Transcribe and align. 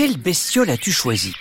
Quelle 0.00 0.16
bestiole 0.16 0.70
as-tu 0.70 0.92
choisi 0.92 1.34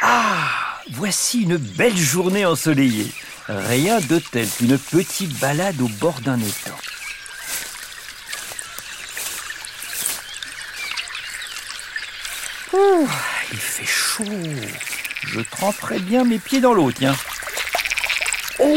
Ah, 0.00 0.78
voici 0.92 1.42
une 1.42 1.56
belle 1.56 1.96
journée 1.96 2.46
ensoleillée. 2.46 3.10
Rien 3.48 3.98
de 3.98 4.20
tel 4.20 4.48
qu'une 4.48 4.78
petite 4.78 5.36
balade 5.40 5.80
au 5.80 5.88
bord 5.88 6.20
d'un 6.20 6.38
étang. 6.38 6.78
Ouh, 12.72 13.08
il 13.50 13.58
fait 13.58 13.84
chaud. 13.84 14.24
Je 15.26 15.40
tremperai 15.40 15.98
bien 15.98 16.22
mes 16.22 16.38
pieds 16.38 16.60
dans 16.60 16.72
l'eau, 16.72 16.92
tiens. 16.92 17.16
Oh, 18.60 18.76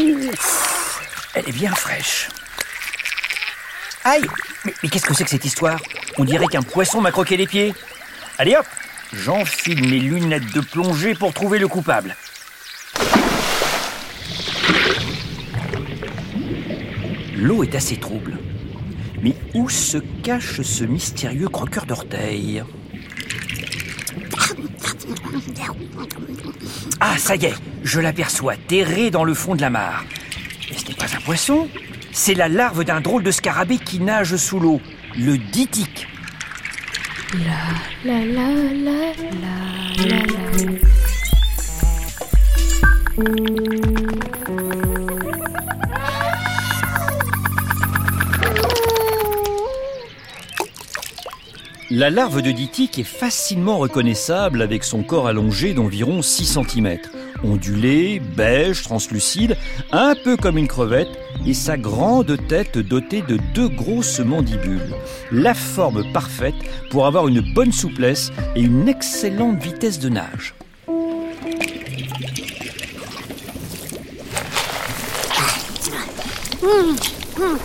elle 1.34 1.48
est 1.48 1.52
bien 1.52 1.72
fraîche. 1.76 2.26
Aïe 4.02 4.26
mais 4.64 4.88
qu'est-ce 4.88 5.06
que 5.06 5.14
c'est 5.14 5.24
que 5.24 5.30
cette 5.30 5.44
histoire? 5.44 5.78
On 6.18 6.24
dirait 6.24 6.46
qu'un 6.46 6.62
poisson 6.62 7.00
m'a 7.00 7.10
croqué 7.10 7.36
les 7.36 7.46
pieds. 7.46 7.74
Allez 8.38 8.56
hop 8.56 8.66
J'enfile 9.12 9.88
mes 9.88 9.98
lunettes 9.98 10.52
de 10.54 10.60
plongée 10.60 11.14
pour 11.14 11.34
trouver 11.34 11.58
le 11.58 11.68
coupable. 11.68 12.16
L'eau 17.36 17.62
est 17.62 17.74
assez 17.74 17.96
trouble. 17.96 18.38
Mais 19.22 19.34
où 19.54 19.68
se 19.68 19.98
cache 19.98 20.62
ce 20.62 20.84
mystérieux 20.84 21.48
croqueur 21.48 21.86
d'orteils 21.86 22.62
Ah, 27.00 27.18
ça 27.18 27.36
y 27.36 27.46
est, 27.46 27.54
je 27.82 28.00
l'aperçois, 28.00 28.54
terré 28.56 29.10
dans 29.10 29.24
le 29.24 29.34
fond 29.34 29.54
de 29.54 29.60
la 29.60 29.70
mare. 29.70 30.04
Mais 30.70 30.78
ce 30.78 30.88
n'est 30.88 30.94
pas 30.94 31.14
un 31.16 31.20
poisson, 31.20 31.68
c'est 32.12 32.34
la 32.34 32.48
larve 32.48 32.84
d'un 32.84 33.00
drôle 33.00 33.22
de 33.22 33.30
scarabée 33.30 33.78
qui 33.78 34.00
nage 34.00 34.36
sous 34.36 34.60
l'eau, 34.60 34.80
le 35.16 35.36
ditique. 35.36 36.06
La 37.44 37.54
la 38.04 38.24
la 38.24 38.48
la 38.72 39.12
la 39.40 39.56
la 40.06 40.16
la. 40.16 40.42
La 51.90 52.08
larve 52.08 52.40
de 52.40 52.50
ditique 52.50 52.98
est 52.98 53.02
facilement 53.02 53.76
reconnaissable 53.76 54.62
avec 54.62 54.82
son 54.82 55.02
corps 55.02 55.26
allongé 55.26 55.74
d'environ 55.74 56.22
6 56.22 56.58
cm. 56.58 56.98
Ondulé, 57.44 58.20
beige, 58.20 58.82
translucide, 58.82 59.56
un 59.90 60.14
peu 60.14 60.36
comme 60.36 60.58
une 60.58 60.68
crevette, 60.68 61.08
et 61.46 61.54
sa 61.54 61.76
grande 61.76 62.36
tête 62.48 62.78
dotée 62.78 63.22
de 63.22 63.38
deux 63.54 63.68
grosses 63.68 64.20
mandibules. 64.20 64.94
La 65.30 65.54
forme 65.54 66.04
parfaite 66.12 66.54
pour 66.90 67.06
avoir 67.06 67.28
une 67.28 67.40
bonne 67.40 67.72
souplesse 67.72 68.32
et 68.54 68.60
une 68.60 68.88
excellente 68.88 69.62
vitesse 69.62 69.98
de 69.98 70.08
nage. 70.08 70.54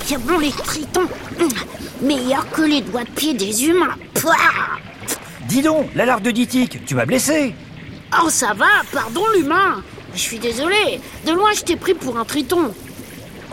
C'est 0.07 0.17
bon 0.23 0.39
les 0.39 0.51
tritons. 0.51 1.01
Hum, 1.41 1.49
meilleur 2.01 2.49
que 2.51 2.61
les 2.61 2.79
doigts 2.79 3.03
de 3.03 3.09
pied 3.09 3.33
des 3.33 3.65
humains. 3.65 3.95
Pouah 4.13 4.33
Dis 5.49 5.61
donc, 5.61 5.89
la 5.95 6.05
larve 6.05 6.21
de 6.21 6.31
ditique, 6.31 6.85
tu 6.85 6.95
m'as 6.95 7.05
blessé 7.05 7.53
oh, 8.23 8.29
ça 8.29 8.53
va, 8.53 8.83
pardon 8.91 9.23
l'humain. 9.35 9.83
Je 10.13 10.19
suis 10.19 10.39
désolé. 10.39 10.99
De 11.25 11.31
loin, 11.31 11.51
je 11.53 11.61
t'ai 11.61 11.75
pris 11.75 11.93
pour 11.93 12.17
un 12.17 12.25
triton. 12.25 12.73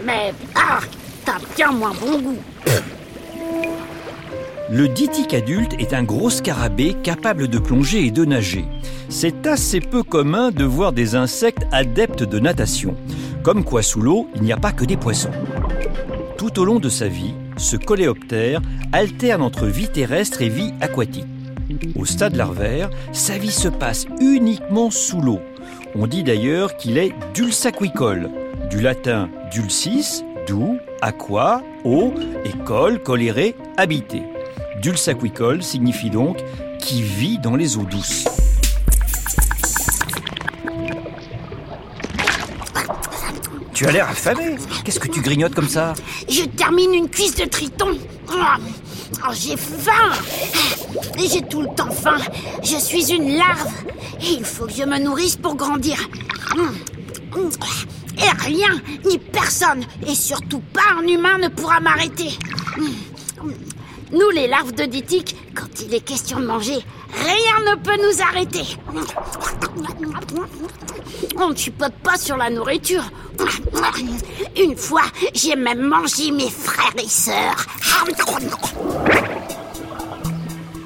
Mais, 0.05 0.33
ah, 0.55 0.81
t'as 1.25 1.39
bien 1.57 1.73
moins 1.73 1.93
bon 1.95 2.21
goût. 2.21 2.39
Le 4.71 4.89
ditique 4.89 5.35
adulte 5.35 5.75
est 5.79 5.93
un 5.93 6.03
gros 6.03 6.31
scarabée 6.31 6.95
capable 7.03 7.49
de 7.49 7.59
plonger 7.59 8.07
et 8.07 8.11
de 8.11 8.25
nager. 8.25 8.65
C'est 9.11 9.47
assez 9.47 9.81
peu 9.81 10.03
commun 10.03 10.51
de 10.51 10.65
voir 10.65 10.93
des 10.93 11.15
insectes 11.15 11.67
adeptes 11.71 12.23
de 12.23 12.39
natation. 12.39 12.97
Comme 13.43 13.63
quoi 13.63 13.83
sous 13.83 14.01
l'eau, 14.01 14.29
il 14.37 14.43
n'y 14.43 14.53
a 14.53 14.57
pas 14.57 14.73
que 14.73 14.87
des 14.87 14.97
poissons. 14.97 15.31
Tout 16.39 16.59
au 16.59 16.65
long 16.65 16.81
de 16.81 16.89
sa 16.89 17.09
vie, 17.09 17.35
ce 17.59 17.77
coléoptère 17.77 18.61
alterne 18.93 19.43
entre 19.43 19.67
vie 19.67 19.89
terrestre 19.89 20.41
et 20.41 20.49
vie 20.49 20.73
aquatique. 20.81 21.27
Au 21.97 22.05
stade 22.05 22.37
larvaire, 22.37 22.91
sa 23.13 23.39
vie 23.39 23.51
se 23.51 23.69
passe 23.69 24.07
uniquement 24.21 24.91
sous 24.91 25.21
l'eau. 25.21 25.41
On 25.95 26.07
dit 26.07 26.23
d'ailleurs 26.23 26.77
qu'il 26.77 26.99
est 26.99 27.13
dulsaquicole, 27.35 28.31
du 28.71 28.81
latin 28.81 29.29
dulcis, 29.53 30.23
doux, 30.47 30.79
aqua, 31.01 31.63
eau, 31.85 32.13
et 32.45 32.65
col, 32.65 33.03
coléré, 33.03 33.55
habité. 33.77 34.23
Dulsaquicole 34.83 35.63
signifie 35.63 36.11
donc 36.11 36.39
qui 36.79 37.03
vit 37.03 37.39
dans 37.39 37.57
les 37.57 37.77
eaux 37.77 37.85
douces. 37.85 38.25
Tu 43.73 43.87
as 43.87 43.93
l'air 43.93 44.09
affamé. 44.09 44.57
Qu'est-ce 44.85 45.01
que 45.01 45.09
tu 45.09 45.21
grignotes 45.21 45.55
comme 45.55 45.69
ça? 45.69 45.95
Je 46.29 46.45
termine 46.45 46.95
une 46.95 47.09
cuisse 47.09 47.35
de 47.35 47.45
triton. 47.45 47.99
Oh, 49.23 49.33
j'ai 49.33 49.57
faim. 49.57 50.13
J'ai 51.19 51.43
tout 51.43 51.63
le 51.63 51.69
temps 51.75 51.91
faim. 51.91 52.19
Je 52.63 52.77
suis 52.77 53.13
une 53.13 53.37
larve. 53.37 53.73
Et 54.21 54.35
il 54.39 54.45
faut 54.45 54.67
que 54.67 54.73
je 54.73 54.85
me 54.85 54.99
nourrisse 54.99 55.37
pour 55.37 55.55
grandir. 55.55 55.99
Et 58.17 58.31
rien, 58.45 58.81
ni 59.05 59.19
personne, 59.19 59.85
et 60.07 60.15
surtout 60.15 60.61
pas 60.73 60.95
un 60.99 61.07
humain 61.07 61.39
ne 61.39 61.49
pourra 61.49 61.81
m'arrêter. 61.81 62.39
Nous, 64.15 64.31
les 64.31 64.47
larves 64.47 64.73
de 64.73 64.85
Ditique, 64.85 65.35
quand 65.57 65.81
il 65.85 65.93
est 65.93 66.05
question 66.05 66.39
de 66.39 66.47
manger, 66.47 66.79
rien 67.13 67.73
ne 67.73 67.75
peut 67.75 67.97
nous 67.97 68.23
arrêter. 68.23 68.63
On 71.37 71.51
ne 71.51 71.57
chipote 71.57 71.95
pas 71.95 72.17
sur 72.17 72.37
la 72.37 72.49
nourriture. 72.49 73.03
Une 74.57 74.77
fois, 74.77 75.03
j'ai 75.35 75.57
même 75.57 75.81
mangé 75.81 76.31
mes 76.31 76.49
frères 76.49 76.95
et 77.03 77.09
sœurs. 77.09 77.67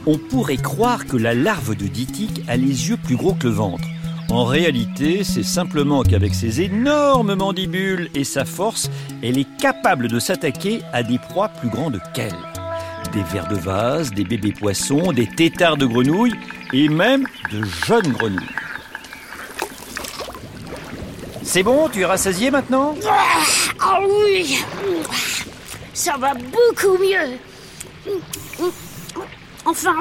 On 0.06 0.16
pourrait 0.16 0.56
croire 0.56 1.04
que 1.04 1.18
la 1.18 1.34
larve 1.34 1.74
de 1.74 1.86
Ditique 1.86 2.40
a 2.48 2.56
les 2.56 2.88
yeux 2.88 2.96
plus 2.96 3.16
gros 3.16 3.34
que 3.34 3.48
le 3.48 3.52
ventre. 3.52 3.84
En 4.30 4.46
réalité, 4.46 5.22
c'est 5.22 5.42
simplement 5.42 6.02
qu'avec 6.02 6.34
ses 6.34 6.62
énormes 6.62 7.34
mandibules 7.34 8.08
et 8.14 8.24
sa 8.24 8.46
force, 8.46 8.88
elle 9.22 9.36
est 9.36 9.56
capable 9.58 10.08
de 10.08 10.18
s'attaquer 10.18 10.80
à 10.94 11.02
des 11.02 11.18
proies 11.18 11.48
plus 11.48 11.68
grandes 11.68 12.00
qu'elle. 12.14 12.32
Des 13.18 13.24
vers 13.24 13.48
de 13.48 13.56
vase, 13.56 14.12
des 14.12 14.22
bébés 14.22 14.52
poissons, 14.52 15.10
des 15.10 15.26
têtards 15.26 15.76
de 15.76 15.86
grenouilles 15.86 16.36
et 16.72 16.88
même 16.88 17.26
de 17.50 17.64
jeunes 17.84 18.12
grenouilles. 18.12 18.46
C'est 21.42 21.64
bon, 21.64 21.88
tu 21.88 22.02
es 22.02 22.04
rassasié 22.04 22.52
maintenant? 22.52 22.94
Ah 23.80 23.98
oui 24.08 24.60
Ça 25.94 26.16
va 26.16 26.32
beaucoup 26.34 26.96
mieux. 27.02 28.14
Enfin, 29.64 29.96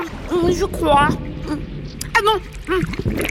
je 0.51 0.65
crois. 0.65 1.07
Ah 2.15 2.21
non 2.23 2.77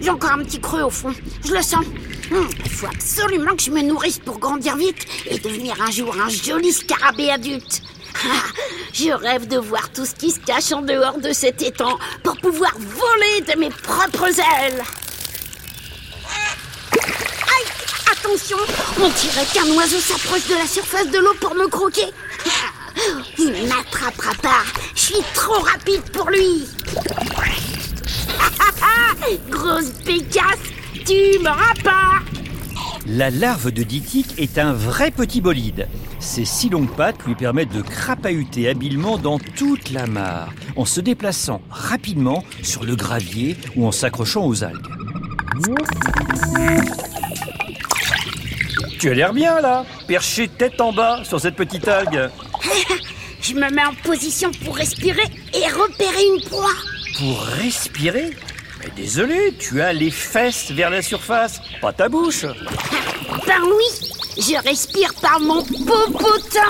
J'ai 0.02 0.10
encore 0.10 0.32
un 0.32 0.42
petit 0.42 0.58
creux 0.58 0.82
au 0.82 0.90
fond. 0.90 1.12
Je 1.44 1.52
le 1.52 1.62
sens. 1.62 1.84
Il 2.32 2.70
faut 2.72 2.88
absolument 2.88 3.54
que 3.54 3.62
je 3.62 3.70
me 3.70 3.82
nourrisse 3.82 4.18
pour 4.18 4.40
grandir 4.40 4.76
vite 4.76 5.06
et 5.30 5.38
devenir 5.38 5.80
un 5.80 5.92
jour 5.92 6.12
un 6.20 6.28
joli 6.28 6.72
scarabée 6.72 7.30
adulte. 7.30 7.82
Je 8.92 9.10
rêve 9.10 9.46
de 9.46 9.58
voir 9.58 9.90
tout 9.92 10.06
ce 10.06 10.14
qui 10.14 10.30
se 10.30 10.40
cache 10.40 10.72
en 10.72 10.82
dehors 10.82 11.18
de 11.18 11.32
cet 11.32 11.62
étang 11.62 11.98
pour 12.22 12.36
pouvoir 12.38 12.72
voler 12.78 13.40
de 13.42 13.58
mes 13.58 13.70
propres 13.70 14.38
ailes. 14.38 14.82
Aïe 16.92 17.66
Attention 18.12 18.58
On 19.00 19.08
dirait 19.08 19.46
qu'un 19.52 19.70
oiseau 19.76 19.98
s'approche 19.98 20.46
de 20.48 20.54
la 20.54 20.66
surface 20.66 21.10
de 21.10 21.18
l'eau 21.18 21.34
pour 21.40 21.54
me 21.54 21.66
croquer. 21.68 22.12
Ah, 22.46 22.86
Il 23.38 23.68
m'attrapera 23.68 24.34
pas. 24.42 24.62
Je 24.94 25.00
suis 25.00 25.24
trop 25.34 25.60
rapide 25.60 26.02
pour 26.12 26.30
lui. 26.30 26.66
Grosse 29.50 29.90
pécasse, 30.04 30.58
tu 31.04 31.38
m'auras 31.40 31.74
pas 31.82 32.20
La 33.08 33.30
larve 33.30 33.70
de 33.70 33.84
Ditique 33.84 34.34
est 34.36 34.58
un 34.58 34.72
vrai 34.72 35.12
petit 35.12 35.40
bolide. 35.40 35.86
Ses 36.18 36.44
six 36.44 36.68
longues 36.68 36.90
pattes 36.90 37.24
lui 37.24 37.36
permettent 37.36 37.72
de 37.72 37.80
crapahuter 37.80 38.68
habilement 38.68 39.16
dans 39.16 39.38
toute 39.38 39.90
la 39.90 40.08
mare, 40.08 40.52
en 40.74 40.84
se 40.84 41.00
déplaçant 41.00 41.60
rapidement 41.70 42.42
sur 42.62 42.82
le 42.82 42.96
gravier 42.96 43.56
ou 43.76 43.86
en 43.86 43.92
s'accrochant 43.92 44.44
aux 44.44 44.64
algues. 44.64 44.88
Tu 48.98 49.08
as 49.08 49.14
l'air 49.14 49.32
bien 49.32 49.60
là, 49.60 49.86
perché 50.08 50.48
tête 50.48 50.80
en 50.80 50.92
bas 50.92 51.22
sur 51.22 51.40
cette 51.40 51.54
petite 51.54 51.86
algue. 51.86 52.28
Je 53.40 53.54
me 53.54 53.70
mets 53.70 53.84
en 53.84 53.94
position 54.02 54.50
pour 54.64 54.74
respirer 54.74 55.30
et 55.54 55.68
repérer 55.68 56.24
une 56.34 56.42
proie. 56.42 56.74
Pour 57.18 57.40
respirer? 57.40 58.30
Mais 58.80 58.90
désolé, 58.94 59.54
tu 59.58 59.80
as 59.80 59.92
les 59.92 60.10
fesses 60.10 60.70
vers 60.70 60.90
la 60.90 61.02
surface, 61.02 61.60
pas 61.80 61.92
ta 61.92 62.08
bouche. 62.08 62.44
Ben 63.46 63.62
oui, 63.64 64.08
je 64.36 64.62
respire 64.62 65.12
par 65.20 65.40
mon 65.40 65.62
popotin. 65.62 66.60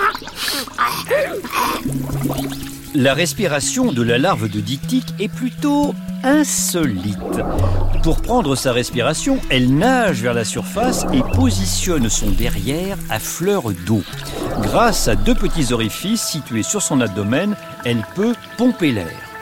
La 2.95 3.13
respiration 3.13 3.93
de 3.93 4.03
la 4.03 4.19
larve 4.19 4.49
de 4.49 4.61
dictique 4.61 5.13
est 5.19 5.29
plutôt 5.29 5.95
insolite. 6.23 7.19
Pour 8.03 8.23
prendre 8.23 8.57
sa 8.57 8.73
respiration, 8.73 9.39
elle 9.51 9.75
nage 9.75 10.23
vers 10.23 10.33
la 10.33 10.45
surface 10.45 11.05
et 11.13 11.23
positionne 11.35 12.09
son 12.09 12.31
derrière 12.31 12.97
à 13.11 13.19
fleur 13.19 13.65
d'eau. 13.85 14.03
Grâce 14.63 15.09
à 15.09 15.17
deux 15.17 15.35
petits 15.35 15.73
orifices 15.73 16.23
situés 16.23 16.63
sur 16.63 16.83
son 16.83 17.01
abdomen, 17.01 17.57
elle 17.85 18.03
peut 18.15 18.35
pomper 18.57 18.93
l'air. 18.93 19.36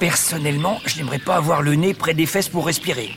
Personnellement, 0.00 0.80
je 0.86 0.96
n'aimerais 0.96 1.18
pas 1.18 1.36
avoir 1.36 1.62
le 1.62 1.74
nez 1.74 1.94
près 1.94 2.14
des 2.14 2.26
fesses 2.26 2.48
pour 2.48 2.66
respirer. 2.66 3.16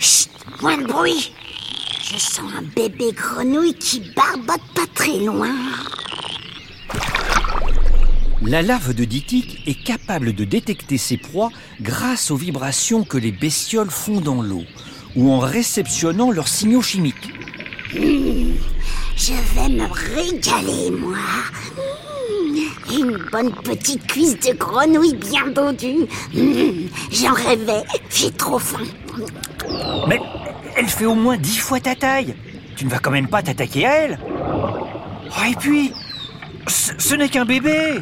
Chut, 0.00 0.30
moins 0.60 0.76
de 0.76 0.86
bruit. 0.86 1.32
Je 2.02 2.18
sens 2.18 2.50
un 2.58 2.62
bébé 2.62 3.12
grenouille 3.12 3.74
qui 3.74 4.00
barbote 4.16 4.60
pas 4.74 4.86
très 4.94 5.16
loin. 5.20 5.54
La 8.42 8.62
larve 8.62 8.94
de 8.94 9.04
dictique 9.04 9.60
est 9.66 9.80
capable 9.80 10.34
de 10.34 10.44
détecter 10.44 10.98
ses 10.98 11.16
proies 11.16 11.52
grâce 11.80 12.32
aux 12.32 12.36
vibrations 12.36 13.04
que 13.04 13.16
les 13.16 13.30
bestioles 13.30 13.90
font 13.90 14.20
dans 14.20 14.42
l'eau 14.42 14.64
ou 15.14 15.30
en 15.30 15.38
réceptionnant 15.38 16.32
leurs 16.32 16.48
signaux 16.48 16.82
chimiques. 16.82 17.32
Je 17.92 19.34
vais 19.54 19.68
me 19.68 19.86
régaler, 19.92 20.90
moi. 20.90 21.16
Mmh, 21.16 22.39
Une 22.92 23.16
bonne 23.30 23.52
petite 23.52 24.06
cuisse 24.06 24.38
de 24.40 24.52
grenouille 24.54 25.14
bien 25.14 25.46
dodue. 25.48 26.06
Mmh, 26.34 26.88
J'en 27.12 27.32
rêvais, 27.34 27.84
j'ai 28.10 28.30
trop 28.32 28.58
faim. 28.58 28.84
Mais 30.08 30.20
elle 30.76 30.88
fait 30.88 31.06
au 31.06 31.14
moins 31.14 31.36
dix 31.36 31.58
fois 31.58 31.80
ta 31.80 31.94
taille. 31.94 32.34
Tu 32.76 32.84
ne 32.84 32.90
vas 32.90 32.98
quand 32.98 33.10
même 33.10 33.28
pas 33.28 33.42
t'attaquer 33.42 33.86
à 33.86 33.94
elle. 33.96 34.18
Oh, 34.28 35.42
et 35.50 35.54
puis, 35.54 35.92
ce, 36.66 36.92
ce 36.98 37.14
n'est 37.14 37.28
qu'un 37.28 37.44
bébé. 37.44 38.00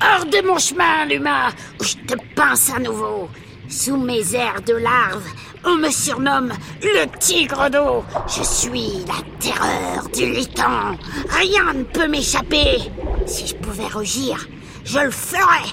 Hors 0.00 0.26
de 0.26 0.46
mon 0.46 0.58
chemin, 0.58 1.04
l'humain, 1.08 1.48
ou 1.80 1.84
je 1.84 1.94
te 1.94 2.14
pince 2.34 2.70
à 2.74 2.78
nouveau. 2.78 3.28
Sous 3.68 3.96
mes 3.96 4.34
airs 4.34 4.60
de 4.66 4.74
larve, 4.74 5.24
on 5.64 5.76
me 5.76 5.88
surnomme 5.90 6.52
le 6.82 7.06
tigre 7.18 7.70
d'eau. 7.70 8.04
Je 8.26 8.42
suis 8.42 9.04
la 9.06 9.22
terreur 9.40 10.08
du 10.14 10.26
litan. 10.30 10.96
Rien 11.30 11.72
ne 11.72 11.84
peut 11.84 12.08
m'échapper. 12.08 12.78
Si 13.26 13.46
je 13.46 13.54
pouvais 13.54 13.86
rugir, 13.86 14.48
je 14.84 14.98
le 14.98 15.10
ferais. 15.10 15.72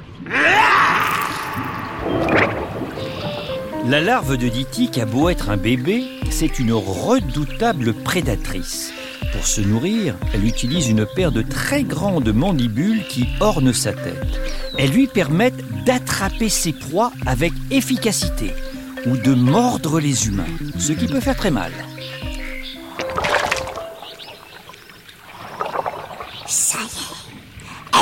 La 3.85 4.01
larve 4.01 4.37
de 4.37 4.47
dictique 4.47 4.97
a 4.97 5.05
beau 5.05 5.29
être 5.29 5.49
un 5.49 5.57
bébé, 5.57 6.03
c'est 6.29 6.59
une 6.59 6.73
redoutable 6.73 7.93
prédatrice. 7.93 8.93
Pour 9.33 9.45
se 9.45 9.61
nourrir, 9.61 10.15
elle 10.33 10.45
utilise 10.45 10.89
une 10.89 11.05
paire 11.05 11.31
de 11.31 11.41
très 11.41 11.83
grandes 11.83 12.33
mandibules 12.33 13.03
qui 13.07 13.27
ornent 13.39 13.73
sa 13.73 13.93
tête. 13.93 14.39
Elles 14.77 14.91
lui 14.91 15.07
permettent 15.07 15.63
d'attraper 15.85 16.49
ses 16.49 16.73
proies 16.73 17.11
avec 17.25 17.53
efficacité 17.71 18.51
ou 19.05 19.17
de 19.17 19.33
mordre 19.33 19.99
les 19.99 20.27
humains, 20.27 20.45
ce 20.77 20.93
qui 20.93 21.07
peut 21.07 21.21
faire 21.21 21.37
très 21.37 21.51
mal. 21.51 21.71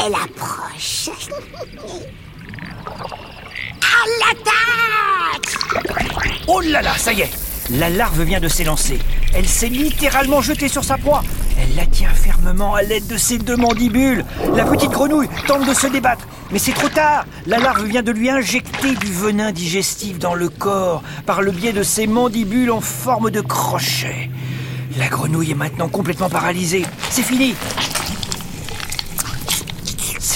Elle 0.06 0.14
approche. 0.14 1.10
À 3.82 4.04
l'attaque 4.20 5.56
Oh 6.48 6.62
là 6.62 6.82
là, 6.82 6.98
ça 6.98 7.14
y 7.14 7.22
est. 7.22 7.32
La 7.72 7.90
larve 7.90 8.22
vient 8.24 8.40
de 8.40 8.48
s'élancer. 8.48 9.00
Elle 9.34 9.48
s'est 9.48 9.68
littéralement 9.68 10.42
jetée 10.42 10.70
sur 10.70 10.84
sa 10.84 10.98
proie. 10.98 11.24
Elle 11.60 11.76
la 11.76 11.86
tient 11.86 12.14
fermement 12.14 12.76
à 12.76 12.82
l'aide 12.82 13.08
de 13.08 13.18
ses 13.18 13.38
deux 13.38 13.58
mandibules. 13.58 14.24
La 14.56 14.64
petite 14.64 14.92
grenouille 14.92 15.28
tente 15.48 15.68
de 15.68 15.74
se 15.74 15.88
débattre, 15.88 16.28
mais 16.52 16.60
c'est 16.60 16.72
trop 16.74 16.90
tard. 16.90 17.26
La 17.46 17.58
larve 17.58 17.86
vient 17.86 18.04
de 18.04 18.12
lui 18.12 18.30
injecter 18.30 18.96
du 18.96 19.12
venin 19.12 19.52
digestif 19.52 20.18
dans 20.20 20.36
le 20.36 20.50
corps 20.50 21.04
par 21.26 21.42
le 21.42 21.52
biais 21.52 21.74
de 21.74 21.84
ses 21.84 22.08
mandibules 22.08 22.72
en 22.72 22.82
forme 22.82 23.32
de 23.32 23.42
crochet. 23.42 24.30
La 24.98 25.08
grenouille 25.08 25.52
est 25.52 25.56
maintenant 25.56 25.90
complètement 25.90 26.30
paralysée. 26.30 26.86
C'est 27.10 27.24
fini. 27.24 27.56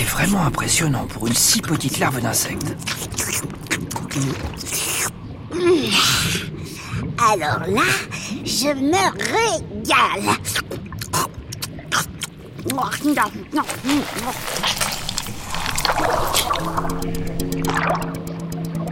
C'est 0.02 0.08
vraiment 0.08 0.44
impressionnant 0.48 1.06
pour 1.06 1.28
une 1.28 1.36
si 1.36 1.62
petite 1.62 2.00
larve 2.00 2.20
d'insecte. 2.22 2.76
Alors 7.20 7.68
là, 7.68 7.84
je 8.44 8.74
me 8.74 9.04
régale. 9.22 10.40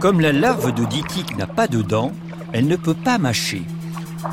Comme 0.00 0.20
la 0.20 0.30
larve 0.32 0.72
de 0.72 0.84
dictique 0.84 1.36
n'a 1.36 1.48
pas 1.48 1.66
de 1.66 1.82
dents, 1.82 2.12
elle 2.52 2.68
ne 2.68 2.76
peut 2.76 2.94
pas 2.94 3.18
mâcher. 3.18 3.62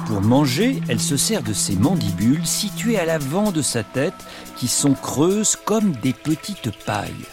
Pour 0.07 0.21
manger, 0.21 0.81
elle 0.89 0.99
se 0.99 1.17
sert 1.17 1.43
de 1.43 1.53
ses 1.53 1.75
mandibules 1.75 2.45
situées 2.45 2.99
à 2.99 3.05
l'avant 3.05 3.51
de 3.51 3.61
sa 3.61 3.83
tête 3.83 4.13
qui 4.55 4.67
sont 4.67 4.93
creuses 4.93 5.55
comme 5.55 5.91
des 5.91 6.13
petites 6.13 6.71
pailles. 6.85 7.25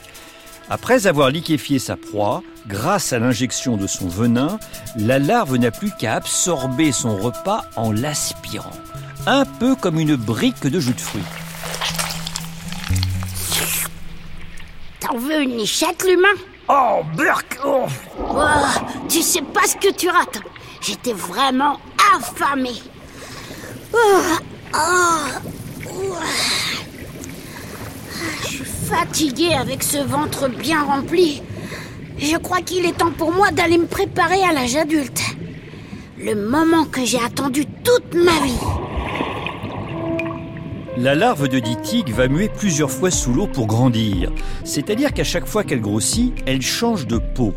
Après 0.70 1.06
avoir 1.06 1.30
liquéfié 1.30 1.78
sa 1.78 1.96
proie, 1.96 2.42
grâce 2.66 3.12
à 3.12 3.18
l'injection 3.18 3.76
de 3.76 3.86
son 3.86 4.08
venin, 4.08 4.58
la 4.96 5.18
larve 5.18 5.56
n'a 5.56 5.70
plus 5.70 5.90
qu'à 5.98 6.14
absorber 6.14 6.92
son 6.92 7.16
repas 7.16 7.64
en 7.76 7.92
l'aspirant, 7.92 8.70
un 9.26 9.44
peu 9.44 9.74
comme 9.74 9.98
une 9.98 10.16
brique 10.16 10.66
de 10.66 10.80
jus 10.80 10.94
de 10.94 11.00
fruits. 11.00 11.22
T'en 15.00 15.18
veux 15.18 15.42
une 15.42 15.56
nichette, 15.56 16.04
l'humain? 16.06 16.28
Oh, 16.68 17.02
Burk 17.16 17.58
oh. 17.64 17.86
Oh, 18.18 18.42
Tu 19.08 19.20
sais 19.22 19.42
pas 19.42 19.66
ce 19.66 19.76
que 19.76 19.92
tu 19.92 20.08
rates. 20.08 20.40
J'étais 20.80 21.12
vraiment 21.12 21.78
affamé. 22.14 22.72
Oh, 23.92 24.22
oh, 24.74 25.18
oh. 25.88 26.16
Je 28.42 28.46
suis 28.46 28.64
fatiguée 28.64 29.54
avec 29.54 29.82
ce 29.82 29.98
ventre 29.98 30.48
bien 30.48 30.82
rempli. 30.82 31.42
Je 32.18 32.36
crois 32.36 32.62
qu'il 32.62 32.86
est 32.86 32.96
temps 32.96 33.12
pour 33.12 33.32
moi 33.32 33.50
d'aller 33.50 33.78
me 33.78 33.86
préparer 33.86 34.42
à 34.42 34.52
l'âge 34.52 34.76
adulte. 34.76 35.22
Le 36.18 36.34
moment 36.34 36.84
que 36.86 37.04
j'ai 37.04 37.22
attendu 37.22 37.66
toute 37.66 38.14
ma 38.14 38.40
vie. 38.40 38.83
La 40.96 41.16
larve 41.16 41.48
de 41.48 41.58
dictique 41.58 42.10
va 42.10 42.28
muer 42.28 42.48
plusieurs 42.48 42.90
fois 42.90 43.10
sous 43.10 43.32
l'eau 43.32 43.48
pour 43.48 43.66
grandir. 43.66 44.30
C'est-à-dire 44.62 45.12
qu'à 45.12 45.24
chaque 45.24 45.46
fois 45.46 45.64
qu'elle 45.64 45.80
grossit, 45.80 46.32
elle 46.46 46.62
change 46.62 47.08
de 47.08 47.18
peau. 47.18 47.52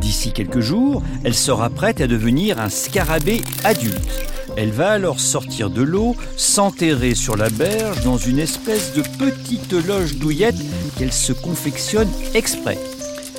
D'ici 0.00 0.32
quelques 0.32 0.60
jours, 0.60 1.02
elle 1.24 1.34
sera 1.34 1.70
prête 1.70 2.00
à 2.00 2.06
devenir 2.06 2.60
un 2.60 2.68
scarabée 2.68 3.42
adulte. 3.64 4.28
Elle 4.56 4.70
va 4.70 4.90
alors 4.90 5.18
sortir 5.18 5.70
de 5.70 5.82
l'eau, 5.82 6.14
s'enterrer 6.36 7.16
sur 7.16 7.36
la 7.36 7.50
berge 7.50 8.04
dans 8.04 8.16
une 8.16 8.38
espèce 8.38 8.92
de 8.94 9.02
petite 9.18 9.72
loge 9.72 10.16
douillette 10.16 10.58
qu'elle 10.96 11.12
se 11.12 11.32
confectionne 11.32 12.08
exprès. 12.34 12.78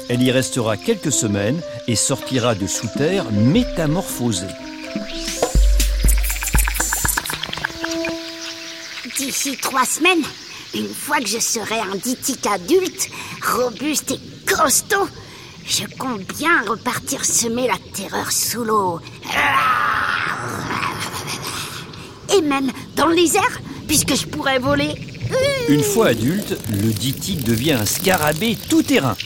Elle 0.10 0.22
y 0.22 0.32
restera 0.32 0.76
quelques 0.76 1.14
semaines 1.14 1.62
et 1.88 1.96
sortira 1.96 2.56
de 2.56 2.68
sous 2.68 2.90
terre 2.98 3.26
métamorphosée. 3.32 4.48
D'ici 9.20 9.58
trois 9.58 9.84
semaines, 9.84 10.24
une 10.74 10.88
fois 10.88 11.20
que 11.20 11.28
je 11.28 11.40
serai 11.40 11.78
un 11.78 11.98
ditique 11.98 12.48
adulte, 12.48 13.10
robuste 13.46 14.12
et 14.12 14.20
costaud, 14.46 15.10
je 15.68 15.84
compte 15.98 16.22
bien 16.38 16.62
repartir 16.66 17.26
semer 17.26 17.68
la 17.68 17.78
terreur 17.94 18.32
sous 18.32 18.64
l'eau. 18.64 19.02
Et 22.34 22.42
même 22.42 22.72
dans 22.96 23.10
les 23.10 23.36
airs, 23.36 23.60
puisque 23.90 24.16
je 24.16 24.26
pourrais 24.26 24.60
voler. 24.60 24.94
Une 25.68 25.84
fois 25.84 26.08
adulte, 26.08 26.58
le 26.70 26.94
dictique 26.94 27.44
devient 27.44 27.74
un 27.74 27.86
scarabée 27.86 28.58
tout-terrain. 28.70 29.18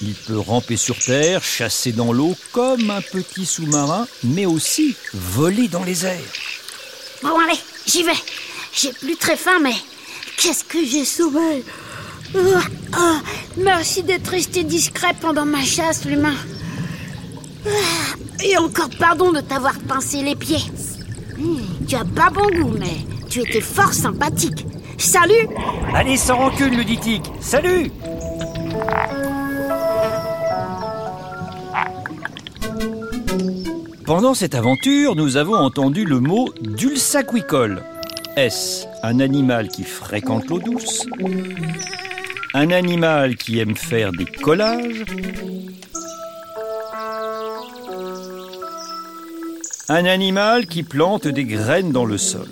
Il 0.00 0.14
peut 0.14 0.38
ramper 0.38 0.78
sur 0.78 0.96
terre, 0.96 1.44
chasser 1.44 1.92
dans 1.92 2.14
l'eau 2.14 2.34
comme 2.52 2.90
un 2.90 3.02
petit 3.02 3.44
sous-marin, 3.44 4.06
mais 4.24 4.46
aussi 4.46 4.96
voler 5.12 5.68
dans 5.68 5.84
les 5.84 6.06
airs. 6.06 6.32
Bon 7.22 7.38
allez, 7.38 7.60
j'y 7.86 8.02
vais. 8.02 8.12
J'ai 8.74 8.92
plus 8.92 9.16
très 9.16 9.36
faim, 9.36 9.58
mais 9.62 9.74
qu'est-ce 10.38 10.64
que 10.64 10.84
j'ai 10.84 11.04
sauvé 11.04 11.64
Oh, 12.34 12.38
oh, 12.96 13.16
Merci 13.58 14.02
d'être 14.02 14.28
resté 14.28 14.64
discret 14.64 15.14
pendant 15.20 15.44
ma 15.44 15.62
chasse, 15.62 16.04
l'humain. 16.06 16.34
Ah, 17.66 18.16
Et 18.42 18.56
encore 18.56 18.88
pardon 18.98 19.30
de 19.32 19.40
t'avoir 19.40 19.78
pincé 19.86 20.22
les 20.22 20.34
pieds. 20.34 20.64
Hmm, 21.38 21.60
tu 21.86 21.94
as 21.96 22.04
pas 22.04 22.30
bon 22.30 22.48
goût, 22.48 22.74
mais 22.78 22.96
tu 23.28 23.40
étais 23.40 23.60
fort 23.60 23.92
sympathique. 23.92 24.66
Salut 24.96 25.48
Allez, 25.94 26.16
sans 26.16 26.36
rancune, 26.36 26.76
le 26.76 26.84
ditique. 26.84 27.24
Salut 27.40 27.90
Pendant 34.06 34.34
cette 34.34 34.54
aventure, 34.54 35.14
nous 35.16 35.36
avons 35.36 35.54
entendu 35.54 36.04
le 36.04 36.20
mot 36.20 36.48
dulsaquicole. 36.60 37.82
Est-ce 38.34 38.86
un 39.02 39.20
animal 39.20 39.68
qui 39.68 39.84
fréquente 39.84 40.48
l'eau 40.48 40.58
douce? 40.58 41.06
Un 42.54 42.70
animal 42.70 43.36
qui 43.36 43.58
aime 43.58 43.76
faire 43.76 44.10
des 44.10 44.24
collages? 44.24 45.04
Un 49.90 50.06
animal 50.06 50.66
qui 50.66 50.82
plante 50.82 51.28
des 51.28 51.44
graines 51.44 51.92
dans 51.92 52.06
le 52.06 52.16
sol? 52.16 52.48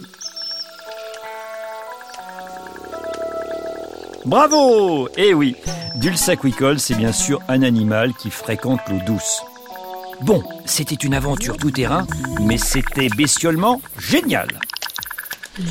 Bravo 4.27 5.09
Eh 5.17 5.33
oui, 5.33 5.57
Dulce 5.97 6.31
c'est 6.77 6.97
bien 6.97 7.13
sûr 7.13 7.41
un 7.49 7.63
animal 7.63 8.13
qui 8.13 8.31
fréquente 8.31 8.81
l'eau 8.91 9.01
douce. 9.07 9.41
Bon, 10.21 10.43
c'était 10.67 10.95
une 10.95 11.15
aventure 11.15 11.57
tout-terrain, 11.57 12.07
mais 12.43 12.59
c'était 12.59 13.09
bestiolement 13.09 13.81
génial. 13.99 14.49
La 15.59 15.67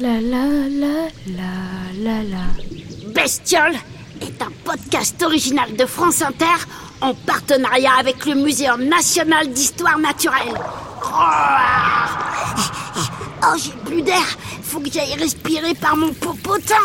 la 0.00 0.18
la 0.18 0.46
la 0.70 1.08
la 1.26 1.52
la 1.94 2.22
la. 2.22 3.12
Bestiole 3.12 3.76
est 4.22 4.40
un 4.40 4.50
podcast 4.64 5.22
original 5.22 5.76
de 5.76 5.84
France 5.84 6.22
Inter 6.22 6.46
en 7.02 7.12
partenariat 7.12 7.92
avec 7.98 8.24
le 8.24 8.34
Muséum 8.34 8.82
national 8.82 9.52
d'histoire 9.52 9.98
naturelle. 9.98 10.54
Oh, 11.04 11.18
oh 13.44 13.56
j'ai 13.62 13.72
plus 13.84 14.00
d'air. 14.00 14.24
Faut 14.62 14.80
que 14.80 14.90
j'aille 14.90 15.14
respirer 15.16 15.74
par 15.74 15.98
mon 15.98 16.14
popotin. 16.14 16.76